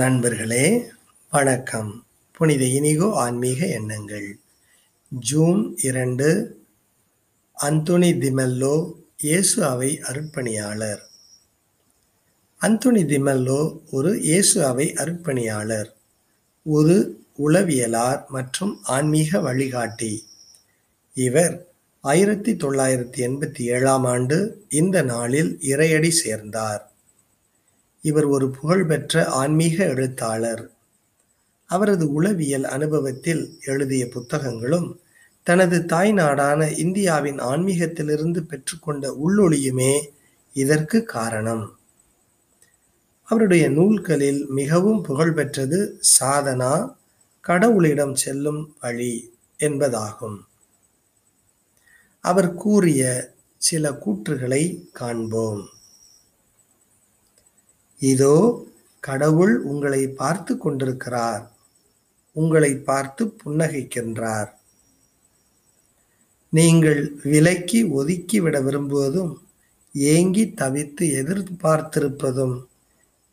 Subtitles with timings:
[0.00, 0.90] நண்பர்களே
[1.30, 2.04] வணக்கம்.
[2.32, 4.38] புனித இனிகோ ஆன்மீக எண்ணங்கள்.
[5.08, 6.58] ஜூன் இரண்டு
[7.62, 8.92] அந்தோனி திமெல்லோ
[9.22, 11.02] இயேசு அவை அருட்பணியாளர்
[12.60, 15.92] அந்தோனி திமெல்லோ ஒரு இயேசு அவை அருட்பணியாளர்
[16.62, 20.26] ஒரு உளவியலார் மற்றும் ஆன்மீக வழிகாட்டி.
[21.14, 21.66] இவர்
[22.00, 26.91] ஆயிரத்தி தொள்ளாயிரத்தி எண்பத்தி ஏழாம் ஆண்டு இந்த நாளில் இறையடி சேர்ந்தார்.
[28.04, 30.70] இவர் ஒரு புகழ்பெற்ற ஆன்மீக எழுத்தாளர்.
[31.66, 35.00] அவரது உளவியல் அனுபவத்தில் எழுதிய புத்தகங்களும்
[35.42, 40.06] தனது தாய் நாடான இந்தியாவின் ஆன்மீகத்திலிருந்து பெற்றுக்கொண்ட உள்ளொளியுமே
[40.52, 41.78] இதற்கு காரணம்.
[43.22, 46.96] அவருடைய நூல்களில் மிகவும் புகழ்பெற்றது சாதனா
[47.48, 50.38] கடவுளிடம் செல்லும் வழி என்பதாகும்.
[52.20, 55.62] அவர் கூறிய சில கூற்றுகளை காண்போம்.
[58.10, 58.36] இதோ
[59.00, 61.44] கடவுள் உங்களை பார்த்து கொண்டிருக்கிறார்.
[62.36, 64.50] உங்களை பார்த்து புன்னகைக்கின்றார்.
[66.52, 69.32] நீங்கள் விலக்கி ஒதுக்கிவிட விரும்புவதும்
[69.94, 72.56] ஏங்கி தவித்து எதிர்பார்த்திருப்பதும்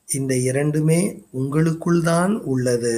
[0.08, 2.98] இந்த இரண்டுமே உங்களுக்குள் தான் உள்ளது.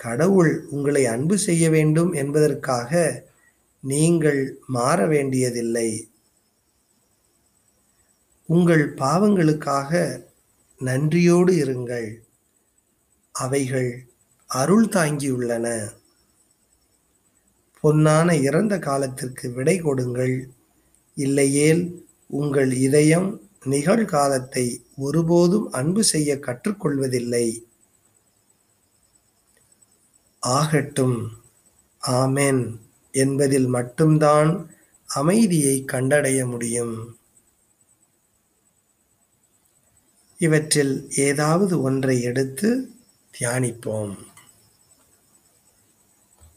[0.00, 3.02] கடவுள் உங்களை அன்பு செய்ய வேண்டும் என்பதற்காக
[3.84, 5.90] நீங்கள் மாற வேண்டியதில்லை.
[8.52, 10.22] உங்கள் பாவங்களுக்காக
[10.78, 12.16] நன்றியோடு இருங்கள்.
[13.32, 14.06] அவைகள்
[14.46, 15.92] அருள் தாங்கியுள்ளன.
[17.82, 20.48] பொன்னான இறந்த காலத்திற்கு விடை கொடுங்கள்.
[21.14, 27.64] இல்லையேல் உங்கள் இதயம் நிகழ்காலத்தை ஒருபோதும் அன்பு செய்ய கற்றுக்கொள்வதில்லை.
[30.40, 31.30] ஆகட்டும்.
[31.98, 32.80] ஆமென்.
[33.12, 34.74] என்பதில் மட்டும்தான்
[35.06, 37.16] அமைதியை கண்டடைய முடியும்.
[40.46, 40.94] இவற்றில்
[41.28, 42.68] ஏதாவது ஒன்றை எடுத்து
[43.34, 44.14] தியானிப்போம்.